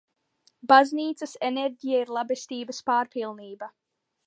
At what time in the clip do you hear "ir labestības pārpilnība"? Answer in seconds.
2.05-3.73